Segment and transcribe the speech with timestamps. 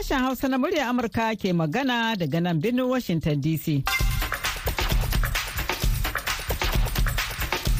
[0.00, 3.82] Sashen Hausa na murya Amurka ke magana daga nan birnin Washington DC.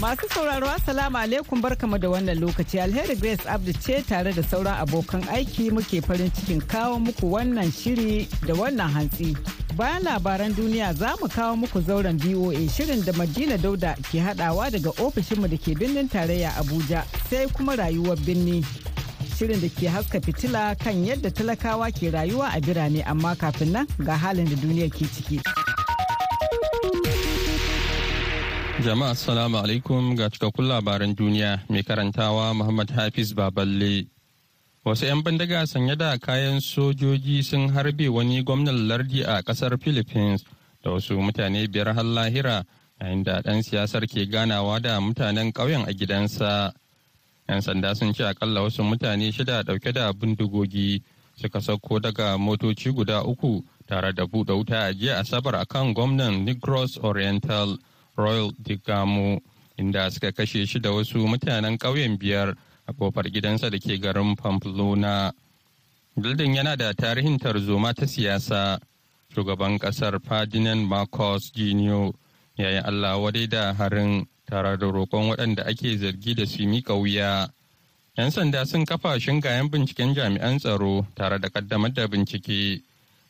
[0.00, 4.76] Masu sauraro Assalamu alaikum barkamu da wannan lokaci alheri Grace Abdu ce tare da sauran
[4.84, 9.34] abokan aiki muke farin cikin kawo muku wannan shiri da wannan hantsi.
[9.76, 14.68] Bayan labaran duniya za mu kawo muku zauren BOA shirin da Madina Dauda ke hadawa
[14.70, 18.60] daga ofishinmu da ke birnin tarayya Abuja sai kuma rayuwar birni.
[19.40, 23.86] Shirin da ke haska fitila kan yadda talakawa ke rayuwa a birane amma kafin nan
[24.04, 25.40] ga halin da duniya ke ciki.
[28.84, 34.12] Jama'a assalamu alaikum ga cikakkun labaran duniya mai karantawa Muhammad Hafiz Baballe.
[34.84, 40.44] Wasu 'yan bindiga sanye da kayan sojoji sun harbe wani gwamnan lardi a ƙasar Philippines
[40.84, 42.60] da wasu mutane biyar har lahira
[43.00, 46.72] yayin da ɗan siyasar ke ganawa da mutanen ƙauyen a gidansa.
[47.50, 51.02] 'Yan sanda sun ce akalla wasu mutane shida ɗauke da bindigogi
[51.34, 56.44] suka sauko daga motoci guda uku tare da buɗe wuta a jiya Asabar akan gwamnan
[56.46, 57.74] Negros Oriental.
[58.20, 59.40] royal digamo
[59.76, 64.36] inda suka kashe shi da wasu mutanen ƙauyen biyar a ƙofar gidansa da ke garin
[64.36, 65.32] pamplona
[66.16, 68.78] bildin yana da tarihin tarzoma ta siyasa
[69.34, 72.12] shugaban ƙasar ferdinand marcos jr
[72.56, 76.94] ya yi allah wadai da harin tare da roƙon waɗanda ake zargi da su miƙa
[76.98, 77.48] wuya.
[78.18, 82.82] 'yan sanda sun kafa shingayen binciken jami'an tsaro tare da kaddamar da bincike.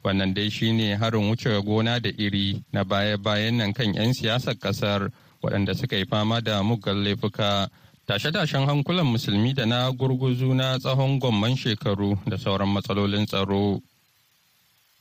[0.02, 5.12] Wannan dai shine harin wuce gona da iri na baya-bayan nan kan 'yan siyasar ƙasar
[5.42, 7.68] waɗanda suka yi fama da muggan laifuka.
[8.08, 13.80] Tashe-tashen hankulan musulmi da na gurguzu na tsawon gwamman shekaru da sauran matsalolin tsaro.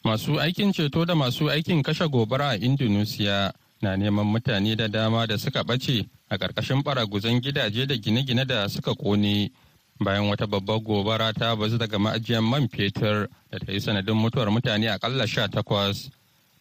[0.04, 5.26] Masu aikin ceto da masu aikin kashe gobara a indonesia na neman mutane da dama
[5.28, 9.52] da suka ɓace a ƙarƙashin ɓaraguzan gidaje da gine-gine da suka ƙone
[10.00, 14.48] bayan wata babbar gobara ta bazu daga ma'ajiyar man fetur da ta yi sanadin mutuwar
[14.52, 16.10] mutane akalla sha takwas.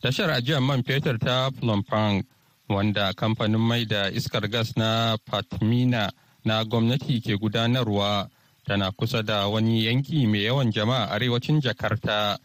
[0.02, 2.24] Tashar ajiyar man fetur ta Plumpang
[2.68, 6.10] wanda kamfanin mai da iskar gas na Patmina
[6.44, 8.28] na gwamnati ke gudanarwa
[8.66, 12.38] tana kusa da wani yanki mai yawan jama'a arewacin Jakarta.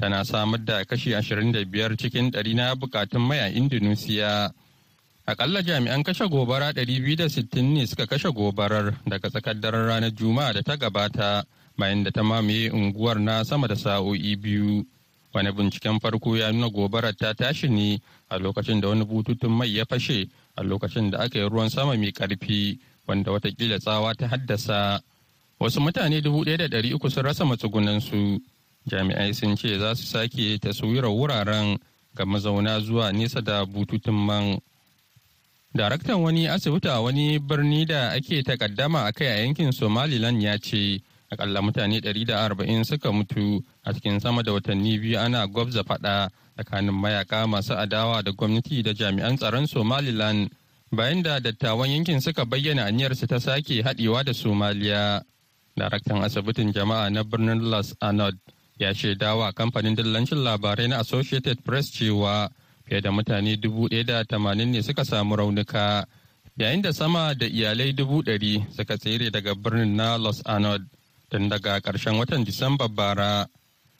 [0.00, 4.48] Tana samar da kashi 25 cikin ɗari na bukatun mai a Indonesia.
[5.26, 10.62] Akalla jami'an kashe gobara 260 ne suka kashe gobarar daga tsakar daren ranar Juma'a da
[10.62, 11.42] ta gabata
[11.76, 14.86] bayan da ta mamaye unguwar na sama da sa'o'i biyu.
[15.34, 17.98] Wani binciken farko ya nuna gobarar ta tashi ne
[18.30, 21.96] a lokacin da wani bututun mai ya fashe a lokacin da aka yi ruwan sama
[21.96, 25.00] mai ƙarfi wanda wataƙila tsawa ta haddasa.
[25.58, 28.38] Wasu mutane dubu ɗaya da ɗari uku sun rasa matsugunansu.
[28.86, 31.78] Jami'ai sun ce za su sake taswirar wuraren
[32.14, 34.58] ga mazauna zuwa nesa da bututun man.
[35.74, 41.00] Daraktan wani asibiti wani birni da ake takaddama a kai a yankin Somaliland ya ce
[41.30, 46.90] akalla mutane 140 suka mutu a cikin sama da watanni biyu ana gwabza fada tsakanin
[46.94, 50.48] mayaka masu adawa da gwamnati da jami'an tsaron Somaliland
[50.90, 55.22] bayan da dattawan yankin suka bayyana aniyarsu ta sake haɗewa da Somaliya.
[55.76, 58.34] Daraktan asibitin jama'a na birnin Las Anod
[58.78, 62.50] ya shaidawa kamfanin dillancin labarai na Associated Press cewa
[62.86, 66.06] fiye da mutane dubu ɗaya da tamanin ne suka samu raunuka
[66.56, 70.82] yayin da sama da iyalai dubu ɗari suka tsere daga birnin na los anod
[71.30, 73.46] tun daga ƙarshen watan disamba bara.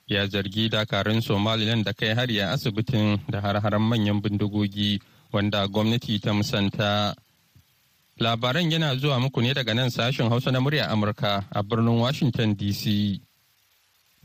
[0.08, 4.98] Ya zargi dakarun somaliland da kai hari a asibitin da har-haren manyan bindigogi
[5.32, 7.12] wanda gwamnati ta musanta.
[8.18, 12.56] Labaran yana zuwa muku ne daga nan sashen hausa na murya amurka a birnin washington
[12.56, 13.20] dc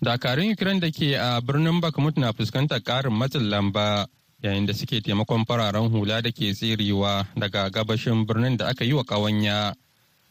[0.04, 4.08] dakarun ukraine da ke a birnin bakhmut na fuskantar ƙarin matsin lamba
[4.44, 8.94] yayin da suke taimakon fararen hula da ke tserewa daga gabashin birnin da aka yi
[8.94, 9.74] wa ƙawanya.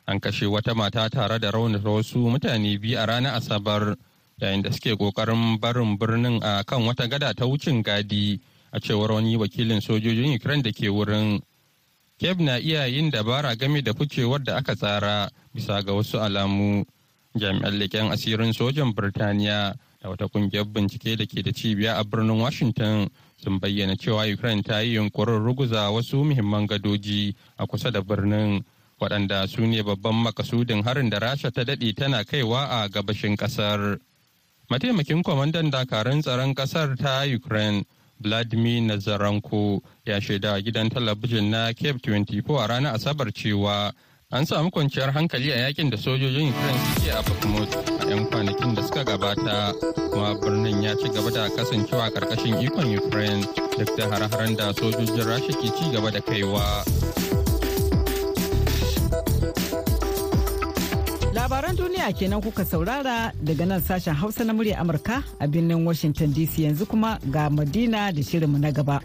[0.06, 3.96] An kashe wata mata tare da raunata wasu mutane biyu a ranar asabar
[4.40, 8.38] yayin da suke ƙoƙarin barin birnin a kan wata gada ta wucin gadi
[8.72, 11.40] a cewar wani wakilin sojojin ukraine da ke wurin.
[12.18, 16.84] Kiev na iya yin dabara game da ficewar da aka tsara bisa ga wasu alamu.
[17.34, 22.38] Jami'an leƙen asirin sojan birtaniya da wata ƙungiyar bincike da ke da cibiya a birnin
[22.40, 23.08] washington
[23.42, 28.64] sun bayyana cewa ukraine ta yi yunkurin ruguza wasu muhimman gadoji a kusa da birnin
[29.02, 33.98] waɗanda su ne babban makasudin harin da rasha ta daɗe tana kaiwa a gabashin ƙasar.
[34.70, 37.84] Mataimakin kwamandan dakarun tsaron ƙasar ta ukraine
[38.20, 43.92] vladimir nazarenko ya shaida gidan talabijin na cape 24 a ranar asabar cewa
[44.32, 47.70] an samu kwanciyar hankali a yaƙin da sojojin ukraine suke a bakhmut
[48.00, 49.72] a 'yan kwanakin da suka gabata
[50.10, 53.44] kuma birnin ya ci gaba da kasancewa ƙarƙashin ikon ukraine
[53.78, 56.64] duk da har-haren da sojojin rasha ke ci gaba da kaiwa
[61.36, 66.32] Labaran duniya kenan kuka saurara daga nan sashen Hausa na murya Amurka a birnin Washington
[66.32, 69.00] DC yanzu kuma ga Madina da shirinmu na gaba.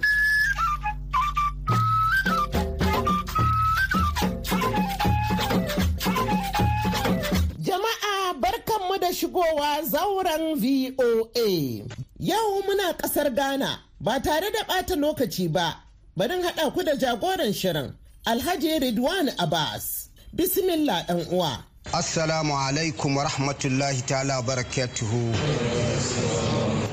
[9.91, 11.83] Zauren VOA.
[12.19, 15.75] Yau muna ƙasar Ghana ba tare da ɓata lokaci ba,
[16.15, 17.93] barin haɗa ku da jagoran shirin
[18.25, 20.09] Alhaji Ridwan Abbas.
[20.33, 21.63] Bismillah ɗan uwa.
[21.93, 25.33] Assalamu alaikum wa rahmatullahi ta'ala barakatuhu.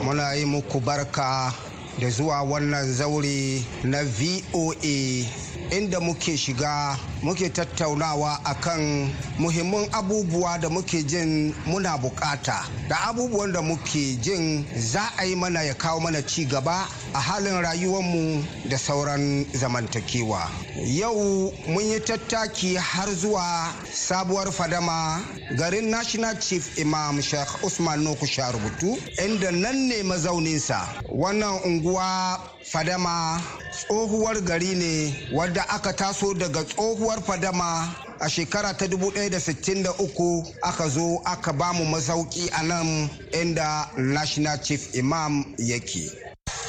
[0.04, 1.52] Muna yi muku barka
[1.98, 5.26] da zuwa wannan zaure na VOA
[5.70, 12.64] inda muke shiga muke tattaunawa akan muhimman abubuwa da muke jin muna buƙata.
[12.88, 17.20] Da abubuwan da muke jin za a yi mana ya kawo mana ci gaba a
[17.20, 20.50] halin rayuwarmu da sauran zamantakewa.
[20.86, 25.20] Yau mun yi tattaki har zuwa sabuwar fadama
[25.56, 30.80] garin national chief imam sheikh usman noku rubutu inda nan ne mazauninsa.
[31.08, 33.40] Wannan unguwa fadama
[33.70, 41.20] tsohuwar gari ne wadda aka taso daga tsohuwar fadama a shekara ta 1963 aka zo
[41.24, 46.10] aka ba mu masauki a nan inda national chief imam yake.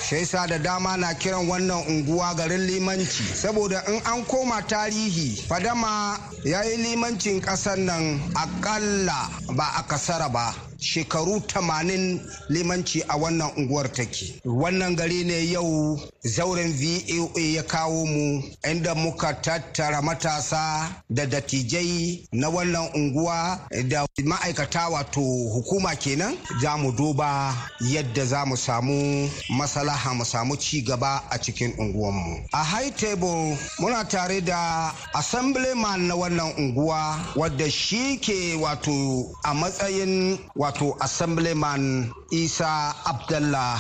[0.10, 6.20] Shaisa da dama na kiran wannan unguwa garin limanci saboda in an koma tarihi fadama
[6.44, 10.54] ya yi limancin ƙasar nan akalla ba a kasara ba.
[10.80, 12.20] Shekaru tamanin
[12.50, 14.42] limanci a wannan unguwar take.
[14.46, 22.28] Wannan gari ne yau zauren voa ya kawo mu inda muka tattara matasa da dattijai
[22.32, 26.38] na wannan unguwa da ma'aikata wato hukuma kenan.
[26.62, 32.48] Za mu duba yadda za mu samu masalaha mu samu ci gaba a cikin unguwanmu
[32.54, 39.54] a high table muna tare da assemblyman na wannan unguwa wadda shi ke wato a
[39.54, 43.78] matsayin wato assemblyman isa abdallah.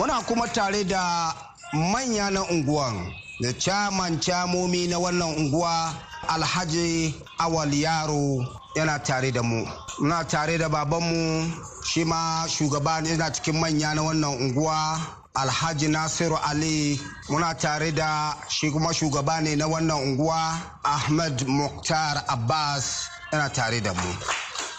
[0.00, 1.34] Muna kuma tare da
[1.72, 5.92] manya na unguwan da caman camomi na wannan unguwa
[6.28, 9.66] alhaji awal yaro yana tare da mu.
[10.00, 11.52] Muna tare da babanmu
[11.84, 15.00] shi ma shugaba yana cikin manya na wannan unguwa
[15.34, 16.98] alhaji nasiru ali.
[17.28, 23.80] Muna tare da shi kuma shugaba ne na wannan unguwa ahmed muktar abbas yana tare
[23.80, 24.16] da mu.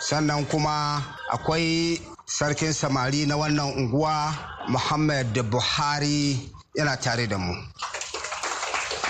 [0.10, 1.02] Sannan kuma
[1.32, 4.34] akwai sarkin samari na wannan unguwa
[4.68, 7.54] muhammad buhari yana tare da mu.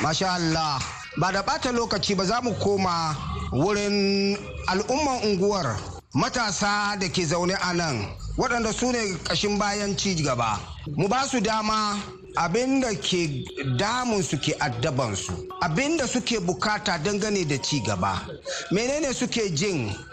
[0.02, 0.80] Masha Allah
[1.18, 3.16] ba da ɓata lokaci ba za mu koma
[3.52, 4.38] wurin
[4.68, 5.78] al'umman unguwar
[6.14, 8.06] matasa da ke zaune a nan
[8.38, 10.60] waɗanda su ne ƙashin bayan ci gaba.
[10.96, 11.98] Mu ba su dama
[12.36, 13.46] abin da ke
[13.78, 18.22] damun su ke addabansu abin da suke buƙata dangane da ci gaba.
[18.72, 20.13] Menene suke jin?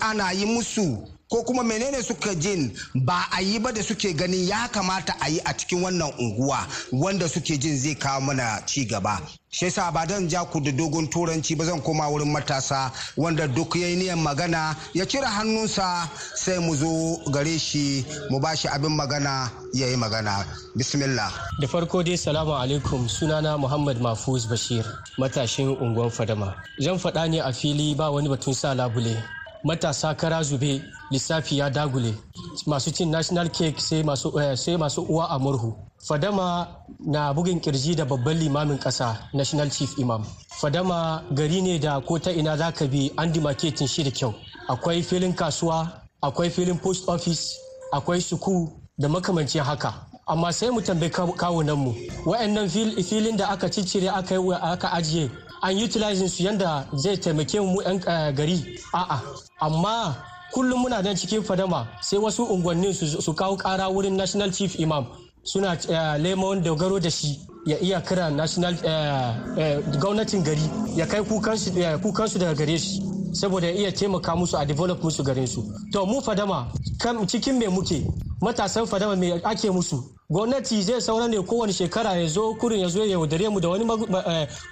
[0.00, 1.08] Ana yi musu.
[1.30, 2.72] Ko kuma menene suka jin
[3.04, 6.66] ba a yi ba da suke ganin ya kamata a yi a cikin wannan unguwa
[6.92, 9.20] wanda suke jin zai kawo mana ci gaba.
[9.50, 13.46] Shi yasa ba dan ja ku da dogon turanci ba zan koma wurin matasa wanda
[13.46, 18.68] duk yayi niyan magana ya cire hannunsa sai mu zo gare shi mu ba shi
[18.68, 20.46] abin magana ya yi magana.
[20.76, 21.28] Bismillah.
[21.60, 23.04] Da farko dai salamu alaikum.
[23.08, 24.84] Sunana muhammad mafuz bashir
[25.18, 26.54] matashin unguwan fadama.
[26.80, 29.16] Zan faɗa ne a fili ba wani batun sa labule.
[29.64, 32.14] Matasa kara zube lissafi ya dagule.
[32.66, 35.74] Masu cin national cake sai masu, sai masu uwa a murhu.
[36.08, 36.68] Fadama
[37.00, 40.24] na bugin ƙirji da babban limamin kasa national chief imam.
[40.60, 44.34] Fadama gari ne da ko ta ina za ka bi an dimaketin shi da kyau.
[44.68, 45.88] Akwai filin kasuwa
[46.22, 47.56] akwai filin post office
[47.92, 49.94] akwai suku da makamancin haka.
[50.28, 51.94] Amma sai mu tambayi kawunanmu
[52.26, 52.68] wa'annan
[53.02, 55.30] filin da aka ciccire aka ajiye
[55.62, 57.98] an utilizing su yanda zai taimake mu 'yan
[58.34, 58.78] gari.
[58.94, 59.20] A'a
[59.60, 60.16] amma
[60.52, 65.06] kullum muna nan cikin fadama sai wasu unguwannin su kawo kara wurin national chief imam.
[65.44, 65.76] Suna
[66.18, 67.38] lemon dogaro da shi.
[67.68, 68.74] Ya iya kira national
[70.00, 70.62] gwamnatin gari
[70.96, 75.46] ya kai kukansu daga gare shi saboda ya iya taimaka musu a develop musu garin
[75.46, 75.62] su.
[75.92, 76.72] To mu fadama
[77.26, 78.02] cikin me muke?
[78.40, 80.02] Matasan fadama me ake musu?
[80.30, 83.68] Gwamnati zai saura ne kowane shekara ya zo kurin ya zo ya yaudare mu da
[83.68, 83.84] wani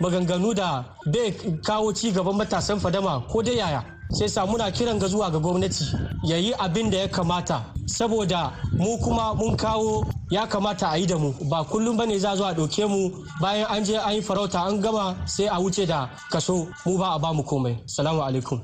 [0.01, 1.33] maganganu da bai
[1.65, 3.85] kawo ci gaban matasan fadama ko dai yaya?
[4.11, 5.85] Sai sa muna kiran ga zuwa ga gwamnati
[6.25, 7.65] ya yi abin da ya kamata.
[7.87, 11.33] Saboda mu kuma mun kawo ya kamata a yi da mu.
[11.51, 13.11] Ba kullum ba ne za zo a ɗauke mu.
[13.41, 16.69] Bayan an je an yi farauta an gama sai a wuce da kaso.
[16.87, 17.79] Mu ba a ba mu komai.
[17.87, 18.61] Salamu alaikum.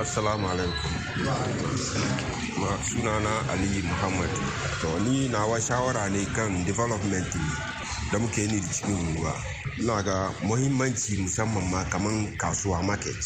[0.00, 0.90] Assalamu alaikum.
[2.84, 4.30] Sunana ali muhammad.
[4.80, 7.26] To ni nawa shawara ne kan development
[8.12, 9.34] da muke yi da cikin unguwa.
[9.78, 13.16] Ina ga muhimmanci musamman ma kaman kasuwa market.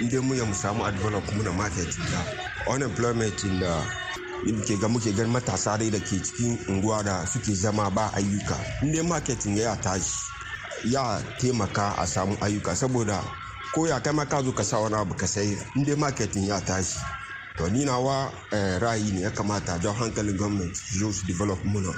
[0.00, 3.82] Inda mu ya mu samu a develop muna market da unemployment da
[4.46, 8.56] muke ga muke gan matasa dai da ke cikin unguwa da suke zama ba ayyuka.
[8.82, 10.18] Inda marketing ya tashi
[10.84, 13.22] ya taimaka a samu ayyuka saboda
[13.74, 16.98] ko ya kai maka zo ka sa wani abu ka sai inda marketing ya tashi.
[17.58, 21.90] To ni nawa ra'ayi ne ya kamata don hankalin gwamnati zo su develop muna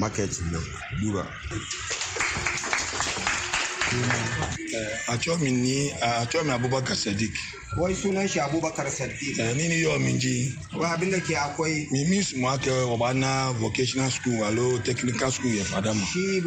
[0.00, 0.64] marketing nan
[1.00, 1.24] duba
[5.08, 5.16] a
[5.50, 7.32] ni a abubakar sadiq.
[7.76, 9.38] Wai sunan shi abubakar sadiq.
[9.56, 10.54] Ni ni yau min ji
[11.20, 11.88] ke akwai?
[11.90, 16.40] Mi mi su ma ke wa na vocational school alo technical school ya fada shi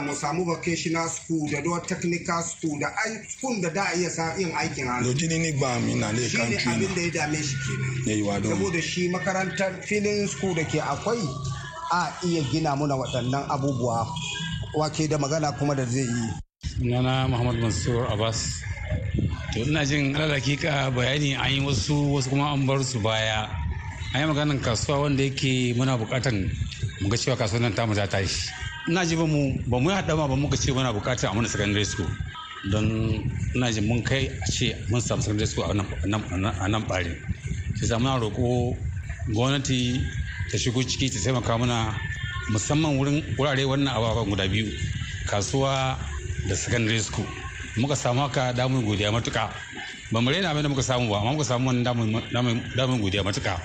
[0.00, 3.20] mu samu vocational school da do technical school da ai
[3.60, 5.14] da da iya sa yin aikin hannu.
[5.14, 8.06] Ni mi na le shi ne country abin da ya dame shi kenan.
[8.06, 8.52] Ne yi wa don.
[8.56, 11.20] Saboda shi makarantar filin school da ke akwai
[11.90, 14.06] a iya gina muna waɗannan abubuwa.
[14.74, 16.30] Wake da magana kuma da zai yi.
[16.66, 18.62] Sunana muhammad mansur abbas.
[19.52, 23.48] To ina jin alalakika bayani an yi wasu wasu kuma an bar su baya.
[24.14, 26.50] An yi maganin kasuwa wanda yake muna bukatan
[27.00, 28.50] mu ga cewa kasuwar nan tamu ta tashi
[28.88, 31.84] ina ji ba mu ba mu haɗa ba muka ce muna bukatan a mana secondary
[31.84, 32.06] school.
[32.70, 32.86] Don
[33.54, 37.16] ina ji mun kai a ce mun samu secondary school a nan ɓarin.
[37.78, 38.76] Shi sa muna roƙo
[39.34, 40.00] gwamnati
[40.50, 41.94] ta shigo ciki ta taimaka mana
[42.50, 44.66] musamman wurin wurare wannan ababen guda biyu
[45.26, 45.96] kasuwa
[46.48, 47.26] da secondary school.
[47.76, 49.50] Muka samu haka damun godiya matuka
[50.12, 53.60] ba mu raina abin da muka samu ba amma muka samu wani damun godiya matuka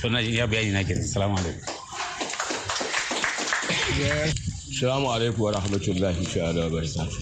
[0.00, 1.66] to na ya bayani na kenan salamu alaikum.
[4.80, 7.20] Salamu alaikum wa rahmatullahi ta'ala wa barakatuh.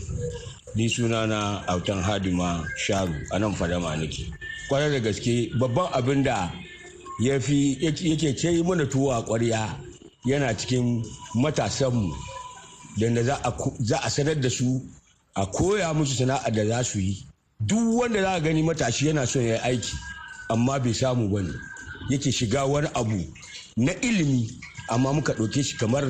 [0.77, 4.29] Ni suna na autan hadima sharu a nan fadama nake.
[4.69, 6.53] Kwarar da gaske babban abin da
[7.19, 9.79] ya fi yake ce mana tuwo a
[10.25, 11.03] yana cikin
[11.35, 12.15] matasanmu
[12.97, 13.23] da
[13.81, 14.83] za a sanar da su
[15.35, 17.25] a koya musu sana'ar da za su yi.
[17.61, 19.97] Duk wanda za a gani matashi yana son ya yi aiki
[20.51, 21.53] amma bai samu ba ne.
[22.11, 23.25] Yake shiga wani abu
[23.77, 24.51] na ilimi
[24.89, 26.05] amma muka ɗauke shi kamar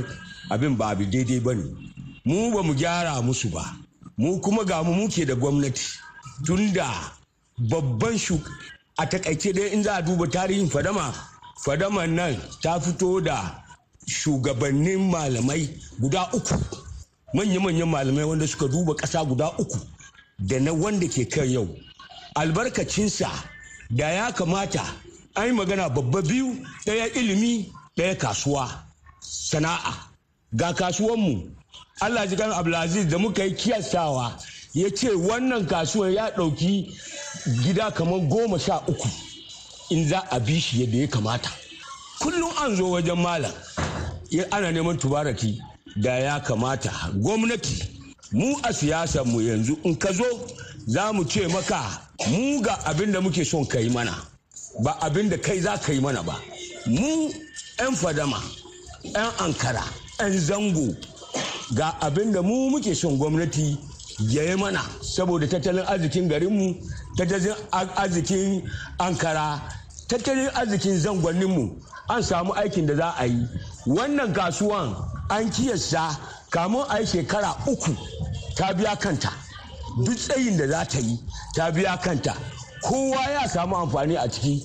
[0.51, 1.65] abin ba abu daidai ba ne.
[2.25, 3.77] Mu ba mu gyara musu ba.
[4.17, 5.85] Mu kuma ga mu muke da gwamnati
[6.45, 7.13] tunda
[7.59, 8.19] babban
[8.99, 11.15] a taƙaice dai in za a duba tarihin fadama
[11.65, 13.65] fadaman nan ta fito da
[14.09, 15.69] shugabannin malamai
[16.01, 16.55] guda uku.
[17.35, 19.79] Manya-manyan malamai wanda suka duba ƙasa guda uku
[20.39, 21.69] da na wanda ke kai yau.
[22.37, 23.31] Albarkacinsa
[23.91, 24.83] da ya kamata
[25.37, 28.69] an yi magana babba biyu ɗaya ilimi ɗaya kasuwa
[29.21, 29.95] sana'a.
[30.57, 31.51] Ga kasuwanmu.
[32.01, 34.39] Allah ji kan abdulaziz da muka yi kiyasawa
[34.75, 36.91] ya ce wannan kasuwar ya ɗauki
[37.63, 39.09] gida kamar goma sha uku
[39.91, 41.51] in za a bi shi yadda ya kamata.
[42.21, 43.53] Kullum an zo wajen malam
[44.51, 45.59] ana neman tubaraki
[45.97, 46.91] da ya kamata.
[47.15, 47.89] Gwamnati
[48.33, 50.25] mu a siyasar mu yanzu in ka zo
[50.87, 51.81] za mu ce maka
[52.29, 54.15] mu ga abin da muke son ka yi mana
[54.83, 56.37] ba abin da kai za ka yi mana ba.
[56.87, 57.31] Mu
[57.79, 58.43] 'yan fadama
[59.05, 59.85] 'yan ankara
[60.21, 60.95] 'yan zango
[61.75, 63.79] ga abin da mu muke son gwamnati
[64.19, 66.75] ya yi mana saboda tattalin arzikin garinmu
[67.17, 67.55] tattalin
[67.97, 68.65] arzikin
[68.99, 69.61] ankara
[70.09, 71.71] tattalin arzikin zangonninmu
[72.09, 73.47] an samu aikin da za a yi.
[73.87, 74.95] Wannan kasuwan
[75.31, 76.17] an kiyasta
[76.51, 77.95] kamun a yi shekara uku
[78.57, 79.31] ta biya kanta.
[80.05, 81.19] Duk tsayin da za ta yi
[81.55, 82.35] ta biya kanta.
[82.83, 84.65] Kowa ya samu amfani a ciki.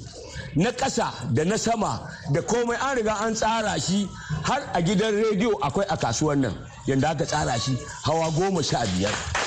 [0.55, 4.07] Na ƙasa da na sama da komai an riga an tsara shi.
[4.43, 6.53] Har a gidan rediyo akwai a kasuwan nan
[6.87, 9.42] yadda aka tsara shi hawa goma sha biyar.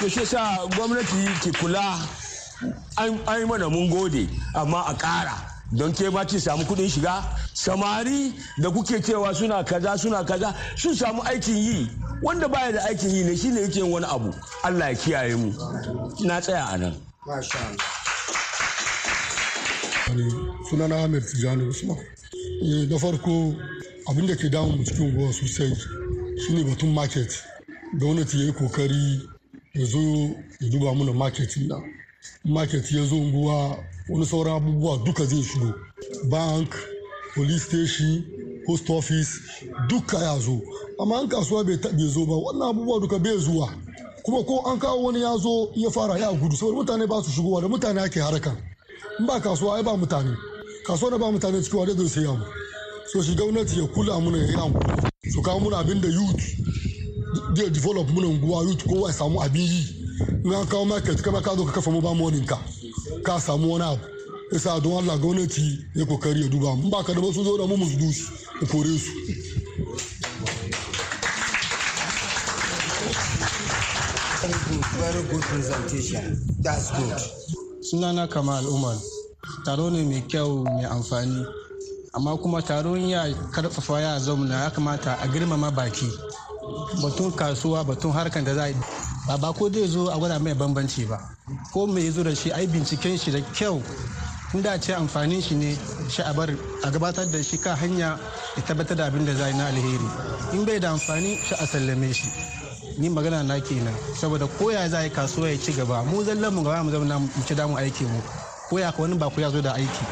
[0.00, 1.98] To shi sa gwamnati ke kula
[2.98, 5.34] an yi mana mun gode amma a ƙara.
[5.74, 7.22] Don ke ma ci samu kuɗin shiga?
[7.54, 11.90] Samari da kuke cewa suna kaza suna kaza sun samu aikin yi.
[12.22, 14.32] Wanda baya da aikin yi ne shine yake wani abu.
[14.64, 15.52] Allah ya kiyaye mu.
[16.26, 16.94] Na tsaya a nan.
[20.70, 21.96] Sunana Ahmed Tijjani Usman.
[22.88, 23.56] Na farko
[24.08, 25.74] abin da ke damun mu cikin ruwa sosai
[26.46, 27.42] shine batun market.
[27.98, 29.35] Gwamnati ya yi ƙoƙari
[29.78, 29.98] ya zo
[30.60, 31.82] ya duba mana market nan.
[32.44, 33.78] Market ya zo unguwa
[34.08, 35.74] wani sauran abubuwa duka zai shigo.
[36.30, 36.74] Bank
[37.34, 38.24] police station
[38.66, 39.40] post office
[39.88, 40.60] duka ya zo.
[41.00, 41.76] Amma an kasuwa bai
[42.08, 43.68] zo ba wannan abubuwa duka bai zuwa.
[44.22, 46.56] Kuma ko an kawo wani ya zo ya fara ya gudu.
[46.56, 48.56] Saboda mutane ba su shigowa da mutane ake harkan
[49.18, 50.36] in ba kasuwa ai ba mutane.
[50.86, 52.44] Kasuwa da ba mutane cikin wadda zai saya mu.
[53.12, 56.42] So shi gwamnati ya kula muna ya yi hankuli su kawo muna abin da youth
[57.54, 59.84] dey develop muna unguwa youth ko wa samu abin yi.
[60.44, 62.58] Na kawo market kama ka zo ka kafa mobile money ka
[63.24, 64.00] ka samu wani abu.
[64.52, 66.90] Isa don Allah gwamnati ya ƙoƙari ya duba mu.
[66.90, 69.10] Ba ka da wasu zo da mu musu dusu ku kore su.
[74.98, 76.36] Very good presentation.
[76.60, 77.18] That's good.
[77.82, 78.96] Sunana kamal umar.
[79.64, 81.46] Taro ne mai kyau mai amfani.
[82.14, 86.10] Amma kuma taron ya ƙarfafa ya zauna ya kamata a girmama baki.
[87.02, 88.74] Batun kasuwa batun harkar da za a
[89.26, 91.18] ba ba ko zai zo a gwada mai bambanci ba.
[91.72, 93.82] Ko mai zo da shi ai binciken shi da kyau.
[94.54, 95.76] Inda ce amfanin shi ne
[96.08, 96.48] shi a bar
[96.84, 98.18] a gabatar da shi kan hanya
[98.56, 100.08] ya tabbatar da abin da za na alheri.
[100.52, 102.30] In bai da amfani shi a sallame shi.
[102.98, 106.62] Ni magana na kenan saboda koya za yi kasuwa ya ci gaba mu zallan mu
[106.62, 108.22] gaba mu zama mu ci damu aiki mu.
[108.70, 110.04] Koya ka wani ba ku ya zo da aiki.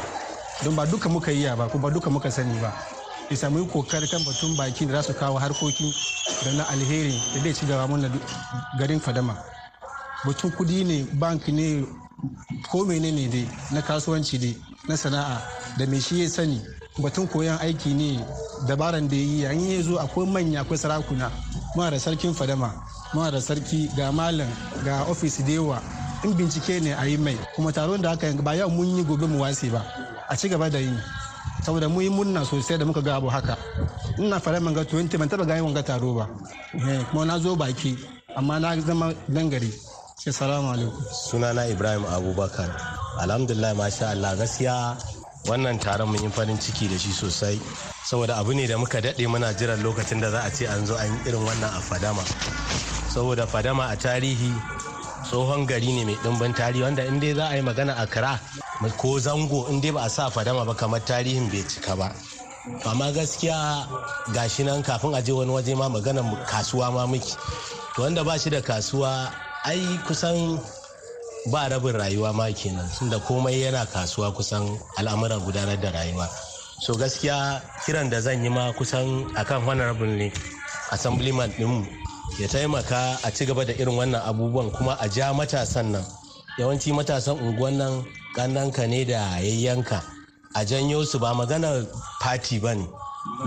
[0.63, 2.73] Don ba duka muka yi ba ko ba duka muka sani ba.
[3.31, 5.91] Isa mu yi ƙoƙari kan batun baki da za su kawo harkokin
[6.43, 8.09] da na alheri da zai ci gaba mun
[8.79, 9.35] garin fadama.
[10.25, 11.85] Batun kuɗi ne bank ne
[12.71, 15.41] ko menene dai na kasuwanci dai na sana'a
[15.77, 16.61] da me shi ya sani.
[16.97, 18.19] Batun koyon aiki ne
[18.67, 19.41] dabaran da ya yi.
[19.43, 21.31] Yayin ya zo akwai manya akwai sarakuna.
[21.75, 22.71] Muna da sarkin fadama
[23.13, 24.47] muna da sarki ga malam
[24.83, 25.81] ga ofis da yawa.
[26.23, 27.37] In bincike ne a yi mai.
[27.55, 29.85] Kuma taron da aka ba yau mun yi gobe mu wasi ba.
[30.29, 30.89] A ci gaba da yi.
[31.65, 33.57] Saboda mu yi munna sosai da muka ga abu haka.
[34.21, 36.25] Ina fara manga 20 ban taba gani wanga taro ba.
[37.09, 37.97] Kuma na zo baki
[38.37, 39.71] amma na zama dangare
[40.21, 41.01] sai salamu alaikum.
[41.09, 42.69] Sunana ibrahim abubakar.
[43.25, 44.93] Alhamdulillah masha allah gaskiya
[45.49, 47.57] wannan taron mun yi farin ciki da shi sosai.
[48.05, 50.93] Saboda abu ne da muka daɗe muna jiran lokacin da za a ce an zo
[51.01, 52.21] an yi irin wannan a fadama.
[53.09, 54.53] Saboda fadama a tarihi
[55.29, 58.39] tsohon gari ne mai ɗimbin tarihi wanda in dai za a yi magana a kira
[58.97, 62.13] ko zango in dai ba a sa fadama ba kamar tarihin bai cika ba.
[62.85, 63.85] Amma gaskiya
[64.33, 67.33] gashi nan kafin a je wani waje ma magana kasuwa ma miki
[67.95, 69.29] to wanda ba shi da kasuwa
[69.65, 70.59] ai kusan
[71.51, 76.27] ba rabin rayuwa ma kenan tunda komai yana kasuwa kusan al'amuran gudanar da rayuwa.
[76.81, 80.31] So gaskiya kiran da zan yi ma kusan akan honorable ne
[80.91, 82.04] assemblyman ɗinmu.
[82.39, 86.03] Ya taimaka a ci gaba da irin wannan abubuwan kuma a ja matasan nan.
[86.57, 88.03] Yawanci matasan unguwan nan
[88.35, 90.01] kannanka ne da yayyanka.
[90.55, 91.85] A janyo su ba magana
[92.21, 92.87] fati ba ne.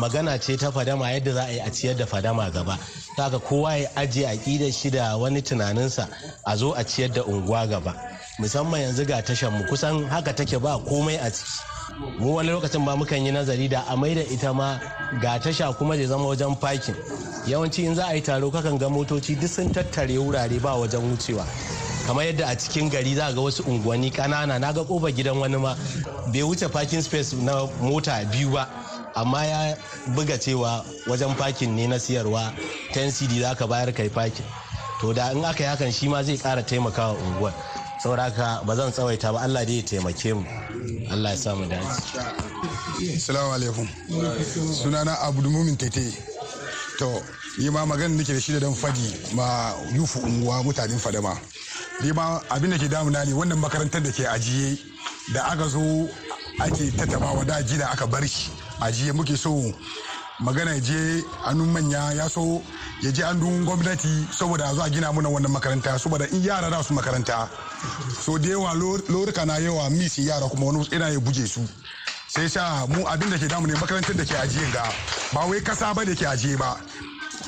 [0.01, 2.79] Magana ce ta fadama yadda za a yi a ciyar da fadama gaba.
[3.17, 6.09] Kaga kowa ya ajiye aƙidar shi da wani tunaninsa
[6.47, 7.95] a zo a ciyar da unguwa gaba.
[8.39, 11.68] Musamman yanzu ga tashar mu kusan haka take ba komai a ciki.
[12.19, 14.79] Mu wani lokacin ba mukan yi nazari da a maida ita ma
[15.21, 16.95] ga tasha kuma da zama wajen fakin
[17.47, 21.01] yawanci in za a yi taro kakan ga motoci duk sun tattare wurare ba wajen
[21.01, 21.45] wucewa.
[22.07, 25.57] Kamar yadda a cikin gari za ga wasu unguwanni kanana na ga ƙofar gidan wani
[25.57, 25.75] ma
[26.33, 28.69] bai wuce parking space na mota biyu ba
[29.15, 29.77] amma ya
[30.15, 32.53] buga cewa wajen fakin ne na siyarwa
[32.93, 34.45] 10 cd za ka bayar kai fakin
[35.01, 37.53] to da in aka yi hakan shi ma zai kara taimakawa unguwar.
[38.03, 40.45] Sauraka ba zan tsawaita ba allah dai ya taimake mu.
[41.11, 43.19] Allah ya samu dace.
[43.19, 43.89] Salamu alaikum.
[44.75, 46.13] Sunana abdulmumin tete.
[46.99, 47.23] To
[47.59, 51.35] yi ma magana nake da shi da dan faɗi ma yufu unguwa mutanen fadama.
[52.03, 54.79] Ni ma abin da ke damuna ne wannan makarantar da ke ajiye
[55.33, 56.09] da aka zo
[56.61, 59.51] ake tattabawa da gida aka bar shi ajiye muke so
[60.41, 62.63] magana je hannun manya ya so
[63.03, 66.71] ya je hannun gwamnati saboda a zo a gina muna wannan makaranta saboda in yara
[66.71, 67.49] da su makaranta.
[68.21, 71.61] So da yawa lorika na yawa misi yara kuma wani ina ya buje su.
[72.29, 74.85] Sai sa mu abin da ke damu ne makarantar da ke ajiye ga
[75.35, 76.77] ba wai kasa ba da ke ajiye ba.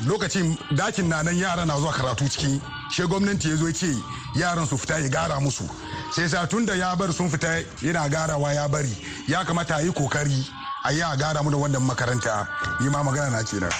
[0.06, 3.94] Lokacin ɗakin na nan yara na zuwa karatu ciki shi gwamnati ya zo ce
[4.34, 5.62] yaran su fita ya gara musu.
[6.10, 8.90] Sai sa tun da ya bar sun fita yana garawa ya bari.
[9.28, 10.42] Ya kamata yi ƙoƙari
[10.84, 12.48] a yi a gara mu da wannan makaranta.
[12.80, 13.70] Yi ma magana na ce nan.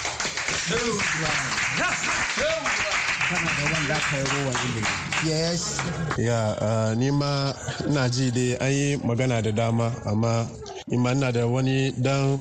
[5.25, 5.79] yes.
[6.17, 7.53] Ya ni ma
[7.87, 10.47] ina ji dai an yi magana da dama amma
[10.91, 12.39] ima ina da wani dan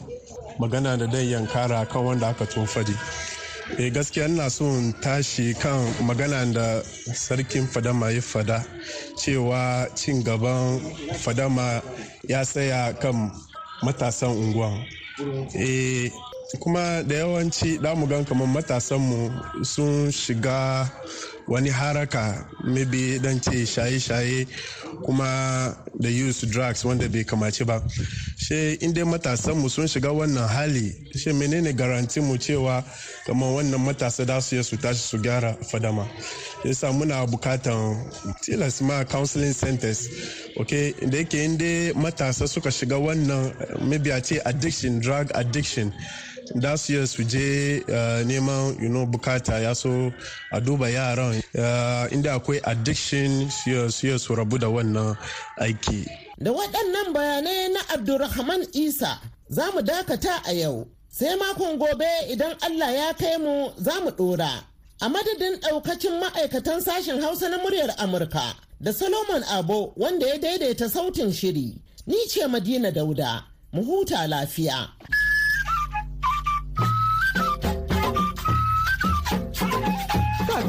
[0.58, 2.94] magana da dan yankara kan wanda aka tun faɗi.
[3.78, 4.64] E gaskiya ina so
[5.00, 6.82] tashi kan magana da
[7.14, 8.64] sarkin fadama ya fada
[9.16, 10.80] cewa cin gaban
[11.22, 11.80] fadama
[12.28, 13.30] ya tsaya kan
[13.82, 14.84] matasan unguwan.
[15.54, 16.10] E
[16.58, 19.30] kuma da yawanci mu gan kamar matasanmu
[19.64, 20.88] sun shiga
[21.50, 24.46] wani haraka maybe dan ce shaye-shaye
[25.04, 27.82] kuma da use drugs wanda bai kamace ba.
[28.38, 32.84] She inda matasanmu sun shiga wannan hali she menene garanti mu cewa
[33.26, 36.06] kamar wannan matasa da su su tashi su gyara fadama?
[36.64, 37.98] Yasa muna bukatan
[38.42, 40.08] tilas ma counseling centers
[40.56, 43.52] ok da yake inda matasa suka shiga wannan
[43.88, 45.92] maybe a ce addiction drug addiction
[46.54, 47.82] da su su je
[48.24, 50.12] neman you know, buƙata ya so
[50.52, 51.42] a duba yaran.
[52.10, 53.70] Inda akwai addiction su
[54.06, 55.16] yi su rabu da wannan
[55.58, 56.06] aiki.
[56.38, 60.86] Da waɗannan bayanai na abdulrahman isa za mu dakata a yau.
[61.08, 64.62] Sai makon gobe idan allah ya kai mu za mu ɗora.
[65.02, 70.88] A madadin ɗaukacin ma'aikatan sashen Hausa na muryar Amurka da Solomon Abo wanda ya daidaita
[70.90, 71.74] sautin shiri,
[72.06, 74.88] ni ce Madina Dauda, mu huta lafiya.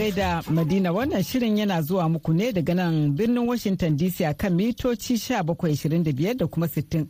[0.01, 4.53] Gaida Madina wannan shirin yana zuwa muku ne daga nan birnin Washington DC a kan
[4.55, 7.05] mitoci 1725 da kuma 60.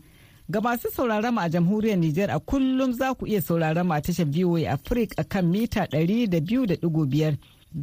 [0.50, 4.72] Ga masu sauraron a jamhuriyar Nijar a kullum za ku iya sauraron a tashar VOA
[4.72, 7.36] Africa a kan mita 200.5.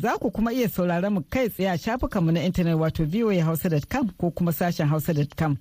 [0.03, 4.31] Za ku kuma iya sauraron mu kai tsaye a shafukanmu na intanet wato voahausa.com ko
[4.31, 5.57] kuma sashen hausa.com.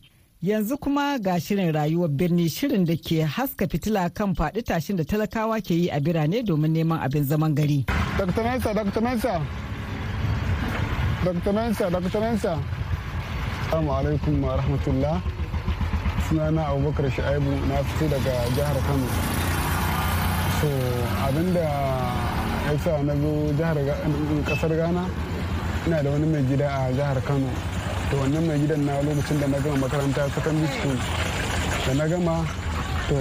[0.47, 5.03] Yanzu kuma ga shirin rayuwar birni shirin da ke haska fitila kan faɗi tashin da
[5.03, 7.83] talakawa ke yi a birane domin neman abin zaman gari.
[16.29, 19.07] Sunana Abubakar Sha'ibu na fito daga jihar Kano.
[20.61, 20.67] So
[21.27, 21.59] abin da
[22.71, 23.75] ya sa na zo jihar
[24.47, 25.09] ƙasar Ghana
[25.87, 27.76] ina da wani mai gida a jihar Kano.
[28.09, 30.97] To wannan mai gidan na lokacin da na gama makaranta secondary school.
[31.85, 32.35] Da na gama
[33.07, 33.17] to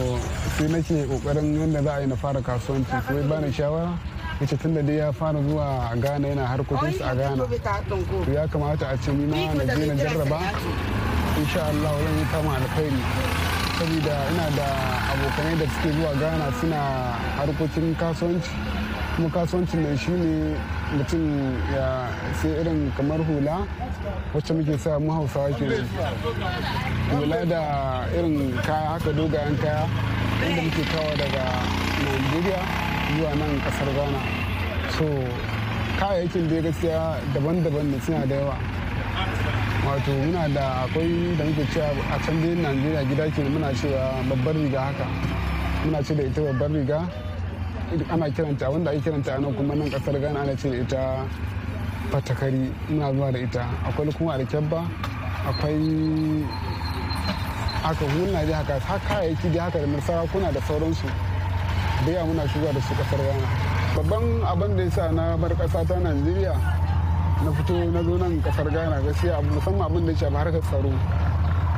[0.57, 2.91] sai nake ƙoƙarin yadda za a yi na fara kasuwanci.
[3.07, 3.99] Sai bani shawara
[4.41, 7.47] ya ce tun da dai ya fara zuwa ghana yana harkokinsa a ghana.
[8.25, 10.39] To ya kamata a ce ni ma na je na jarraba.
[11.37, 13.03] Insha Allah zan yi kama alkhairi.
[13.77, 14.69] Saboda ina da
[15.13, 16.81] abokanai da suke zuwa ghana suna
[17.39, 18.51] harkokin kasuwanci.
[19.17, 20.57] Kuma kasuwancin nan shine
[20.97, 21.25] mutum
[21.73, 22.05] ya
[22.43, 23.65] sai irin kamar hula
[24.35, 25.65] wacce muke sa mu hausawa ke
[27.17, 27.61] hula da
[28.13, 29.89] irin kaya haka dogayen kaya
[30.45, 31.45] wanda muke kawo daga
[32.05, 32.61] nigeria
[33.17, 34.21] zuwa nan ƙasar ghana.
[34.99, 35.05] So
[35.99, 37.01] kayayyakin da gaskiya
[37.33, 38.57] daban-daban ne suna da yawa.
[39.87, 44.21] Wato muna da akwai da muke cewa a can dai najeriya gida ke muna cewa
[44.29, 45.07] babbar riga haka.
[45.87, 47.01] Muna ce da ita babbar riga.
[48.11, 51.27] Ana kiranta wanda ake kiranta nan kuma nan ƙasar ghana ana ce da ita
[52.11, 52.73] fatakari.
[52.89, 53.65] Muna zuwa da ita.
[53.87, 54.83] Akwai kuma alkyabba
[55.47, 56.45] akwai
[57.83, 61.07] haka hulna ji haka kayayyaki dai haka da sarakuna da sauransu.
[62.07, 63.47] Da yawa muna shiga da su ƙasar ghana.
[63.95, 66.55] Babban abin da ya sa na bar kasa ta najeriya
[67.45, 70.91] na fito na zo nan ƙasar ghana gaskiya musamman abin da ya shafi harkar tsaro.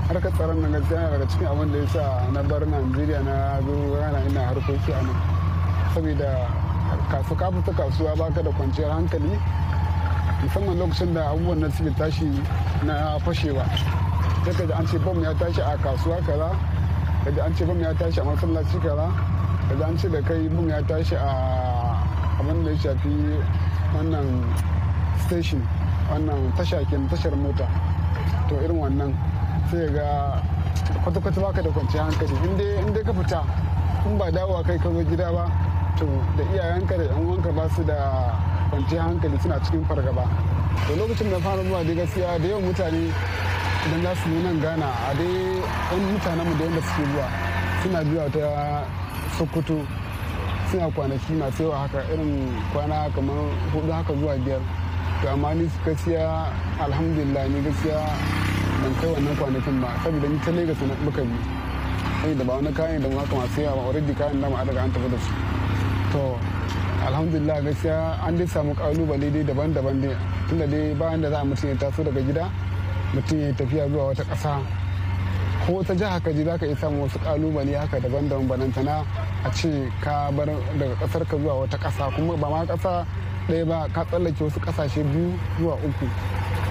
[0.08, 3.74] Harkar tsaron nan gaskiya daga cikin abin da ya sa na bar najeriya na zo
[3.92, 5.37] ghana ina harkoki a nan.
[5.94, 6.48] Saboda
[7.10, 9.32] kasu ka fita kasuwa baka da kwanciyar hankali.
[10.42, 12.28] Musamman lokacin da abubuwan nan suke tashi
[12.84, 13.64] na fashewa.
[14.44, 16.50] Sai ka an ce bom ya tashi a kasuwa kaza
[17.24, 19.08] kaji an ce bom ya tashi a masallaci kaza
[19.68, 21.30] kaji an ce da kai bom ya tashi a
[22.40, 23.12] abin da ya shafi
[23.96, 24.44] wannan
[25.26, 25.62] station
[26.10, 27.66] wannan tasha ke tashar mota.
[28.48, 29.12] To irin wannan
[29.70, 30.38] sai ga
[31.02, 32.34] kwata-kwata baka da kwanciyar hankali.
[32.46, 33.42] In dai ka fita
[34.06, 35.67] in ba dawowa kai ka zo gida ba
[35.98, 36.06] to
[36.36, 37.98] da iyayenka da yan uwanka ba su da
[38.70, 40.24] kwanciyar hankali suna cikin fargaba.
[40.88, 43.10] Da lokacin da fara zuwa dai gaskiya da yawan mutane
[43.86, 45.26] idan za su nan gana a dai
[45.90, 47.26] yan mutanen mu da yadda suke zuwa
[47.82, 48.84] suna zuwa ta
[49.38, 49.76] sokoto
[50.70, 53.36] suna kwanaki masu yawa haka irin kwana kamar
[53.74, 54.60] huɗu haka zuwa biyar.
[55.22, 56.46] To amma ni gaskiya
[56.78, 57.98] alhamdulillah ni gaskiya
[58.82, 61.36] ban kai wannan kwanakin ba saboda ni ta lagos muka bi.
[62.22, 65.10] Saboda ba wani kayan da haka masu yawa already kayan da ma daga an tafi
[65.10, 65.32] da su.
[66.12, 66.22] To
[67.06, 70.16] alhamdulillah gaskiya an dai samu ƙalubale dai daban-daban dai.
[70.48, 72.44] Tunda dai bayan da za a mutum ya taso daga gida
[73.14, 74.52] mutum ya tafiya zuwa wata ƙasa.
[75.66, 78.48] Ko wata jiha ka ji za ka iya samun wasu ƙalubale haka daban-daban.
[78.48, 79.04] Banantana
[79.44, 80.46] a ce ka bar
[80.78, 82.04] daga ƙasar ka zuwa wata ƙasa.
[82.16, 83.04] Kuma ba ma ƙasa
[83.48, 86.06] ɗaya ba ka tsallake wasu ƙasashe biyu zuwa uku.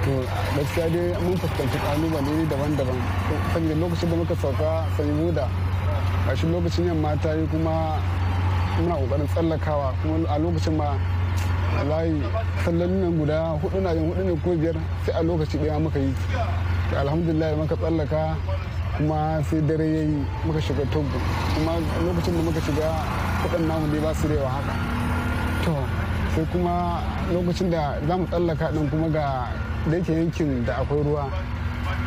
[0.06, 0.12] To
[0.58, 3.00] gaskiya dai mun fuskanci ƙalubale daban-daban.
[3.54, 5.46] Saboda lokacin da muka sauka sani muda
[6.28, 7.96] gashi lokacin yamma ta yi kuma
[8.82, 10.90] muna ƙoƙarin tsallakawa kuma a lokacin ma
[11.78, 12.22] wallahi
[12.64, 16.14] sallolin nan guda huɗu na huɗu ne ko biyar sai a lokaci ɗaya muka yi.
[16.96, 18.36] Alhamdulillah muka tsallaka
[18.98, 21.18] kuma sai dare ya yi muka shiga togo
[21.56, 21.72] kuma
[22.06, 22.90] lokacin da muka shiga
[23.44, 24.74] kuɗin namu dai ba su rewa haka.
[25.66, 25.74] To
[26.36, 27.02] sai kuma
[27.34, 29.48] lokacin da za mu tsallaka din kuma ga
[29.90, 31.26] da yake yankin da akwai ruwa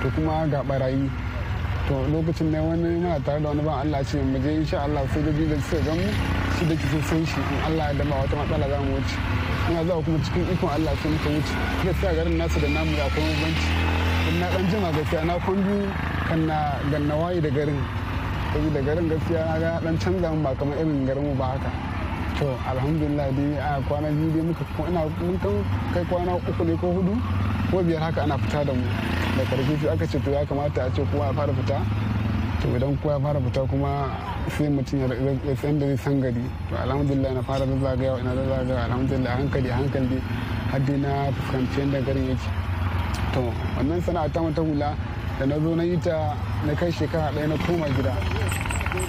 [0.02, 1.10] to kuma ga barayi
[1.90, 5.02] to lokacin ne wani muna tare da wani ban Allah ce mu je insha Allah
[5.12, 6.06] sai da da suka gan mu
[6.56, 9.16] shi da kike san shi in Allah ya dama wata matsala za mu wuce.
[9.66, 11.52] Muna zuwa kuma cikin ikon Allah sai muka wuce.
[11.84, 13.66] Gaskiya garin nasu da namu da bambanci.
[14.30, 15.90] In na dan jima gaskiya na kwan biyu
[16.28, 16.56] kan na
[16.92, 17.80] ganna waye da garin.
[18.52, 21.70] Saboda garin gaskiya na ga dan canza mu ba kamar irin garin mu ba haka.
[22.38, 25.36] To alhamdulillah dai a kwana biyu dai muka ina mun
[25.92, 27.14] kai kwana uku ne ko huɗu
[27.70, 28.86] ko biyar haka ana fita da mu.
[29.40, 31.80] Da ƙarfi sai aka ce to ya kamata a ce kowa ya fara fita.
[32.60, 34.10] To idan kowa ya fara fita kuma
[34.50, 36.44] sai mutum ya san da zai san gari.
[36.68, 40.20] To alhamdulillah na fara zazzagawa ina zazzagawa alhamdulillah hankali hankali
[40.70, 42.48] har dai na fuskanci yadda garin yake.
[43.32, 43.40] To
[43.78, 44.94] wannan sana'a ta mata hula
[45.38, 48.12] da na zo na yi ta na kai shekara ɗaya na koma gida.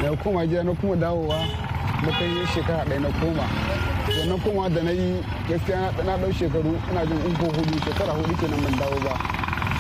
[0.02, 1.40] Na koma gida na kuma dawowa
[2.08, 3.44] na kai shekara ɗaya na koma.
[4.08, 8.34] Wannan koma da na yi gaskiya na ɗau shekaru ina jin uku huɗu shekara huɗu
[8.40, 9.16] kenan ban dawo ba.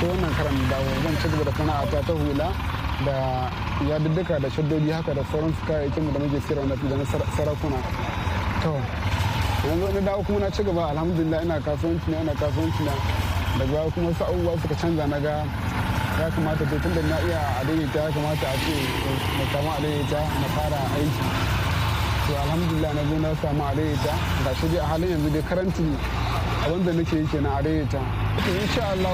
[0.02, 2.50] Sai wannan karan dawo zan ci gaba da sana'ata ta hula
[3.06, 3.16] da
[3.90, 7.06] yadudduka da shaddodi haka da sauran su kayayyakin da muke sayarwa da na
[7.38, 7.80] sarakuna.
[8.66, 8.74] To
[9.70, 10.90] yanzu na dawo kuma na ci gaba.
[10.90, 12.94] Alhamdulillah ina kasuwanci na ina kasuwanci na.
[13.62, 15.36] Daga kuma wasu abubuwa suka canza na ga
[16.20, 18.76] ya kamata to tun da na iya a daidaita ya kamata a ce
[19.38, 21.26] na samu a daidaita na fara aiki.
[22.26, 24.14] To alhamdulillah na zo na samu a daidaita
[24.46, 25.86] ga shi a halin yanzu dai karanti
[26.66, 28.02] abin da nake yi kenan a daidaita
[28.62, 29.14] insha Allah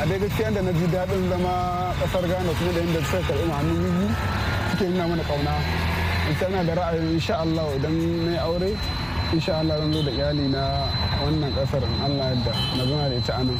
[0.00, 1.54] a dai gaskiya da na ji daɗin zama
[2.00, 4.08] ƙasar Ghana kuma da yadda suka karɓi hannu biyu
[4.70, 5.54] suke nuna mana ƙauna
[6.28, 8.70] in na da ra'ayin insha Allah idan na yi aure
[9.32, 10.62] insha Allah zan zo da iyali na
[11.24, 13.58] wannan ƙasar in Allah yadda na zama da ita a nan.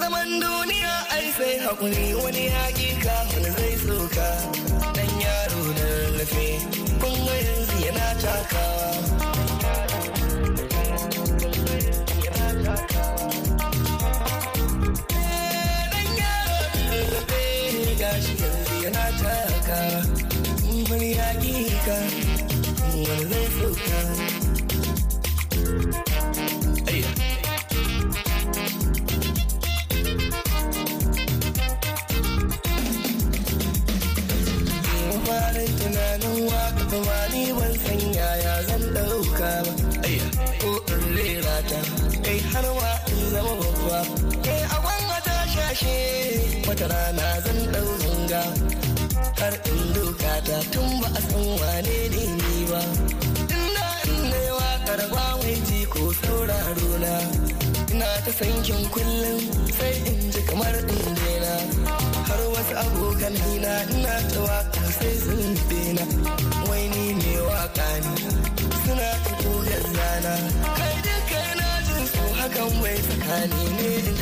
[0.00, 4.28] Zaman duniya ai sai haƙuri wani yaƙi ka wani zai soka
[4.96, 6.48] dan yaro da rarrafe
[7.00, 8.88] kun yanzu yana takawa
[18.00, 20.00] yanzu yana takawa
[20.90, 22.19] wani yaƙi ka.
[45.80, 48.42] Ta shashe wata rana zan ɗau zanga
[49.40, 52.80] har in doka ta tun ba a san wane ne ni ba.
[53.56, 57.14] Ina in ne waƙar ba mai ji ko sauraro na.
[57.92, 59.40] Ina ta sankin kullum
[59.78, 61.54] sai in ji kamar in daina.
[62.28, 66.04] Har wasu abokan nina ina ta waƙa sai sun dena
[66.68, 68.14] wai ni ne waƙa ne
[68.84, 70.34] suna ta kogar zana.
[70.78, 73.90] Kai duka na jin su hakan wai tsakani ne.
[74.10, 74.19] in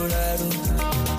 [0.00, 0.48] sauraro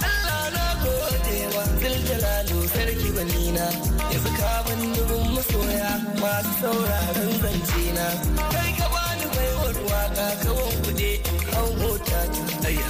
[0.09, 3.65] Allah na godewa ziljalalu sarki banina
[4.11, 5.89] yanzu ka ban dubin masoya
[6.21, 8.07] masu sauraron zance na.
[8.53, 11.11] Kai ka bani baiwar waƙa kawon kuɗe
[11.53, 12.87] hau mota ta aya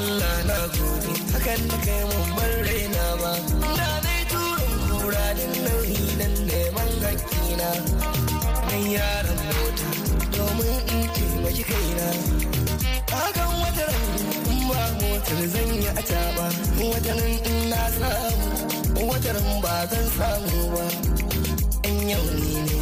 [0.00, 1.12] Allah na gode.
[1.32, 3.32] Hakan da kai mun raina ma.
[3.78, 7.70] Na dai turin kura da nauyi dan neman hakkina
[8.68, 9.88] nan yaran mota.
[15.28, 16.46] Motar zan yi a taɓa
[16.90, 18.10] wata nan in samu
[19.08, 20.84] wata ran ba zan samu ba.
[21.88, 22.78] In yau ni ne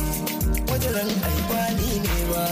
[0.71, 2.45] wata ran aibani ne ba.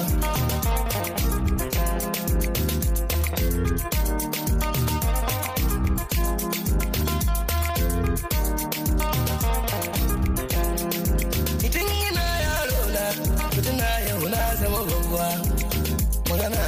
[16.30, 16.62] Magana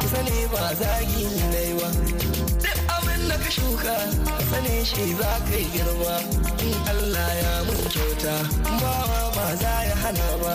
[0.00, 1.43] kusa ne ba zagi ne.
[3.54, 3.94] Shuka
[4.26, 6.14] ka sane shi za ka yi girma.
[6.66, 8.34] In Allah ya mun kyauta
[8.80, 8.94] ba
[9.36, 10.54] ba za ya hana ba.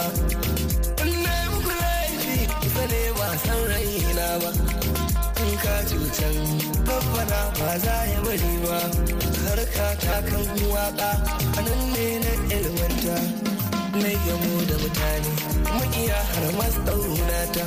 [1.08, 4.50] In na yi muku laifi kusa ne ba san raina ba.
[5.44, 6.38] In ka cutan
[6.88, 8.80] babbana ba za ya bari ba.
[9.46, 11.12] Harka ta kan waƙa
[11.58, 13.18] a nan ne na ilmanta.
[14.02, 15.32] Na gamo da mutane
[15.78, 17.66] makiya har masu ɗaunata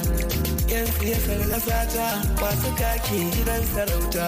[0.73, 2.07] yan siyasar ƙasata
[2.40, 4.27] masu kake gidan sarauta.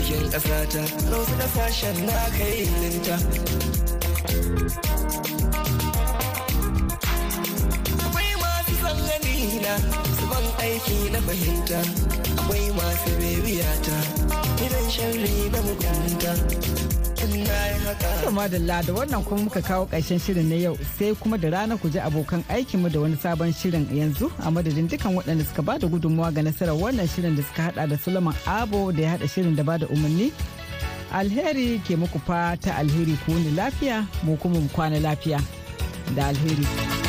[0.00, 0.80] Cikin ƙasata.
[1.10, 3.16] Na wasu ƙasashen na kai linta
[8.00, 9.74] akwai masu son gani na
[10.16, 11.80] su ban aiki na fahimta.
[12.40, 13.96] Akwai masu bebiyata
[14.56, 16.32] gidan sharri na mugunta.
[18.32, 21.88] Madalla da wannan kuma muka kawo ƙarshen shirin na yau sai kuma da rana ku
[21.90, 25.86] ji abokan aikinmu da wani sabon shirin yanzu a madadin dukan waɗanda suka ba da
[25.88, 29.56] gudunmawa ga nasarar wannan shirin da suka hada da Suleiman Abo da ya hada shirin
[29.56, 30.32] da ba da umarni.
[31.12, 35.40] Alheri ke muku fata alheri ku wuni lafiya mu kuma mu kwana lafiya
[36.14, 36.99] da alheri.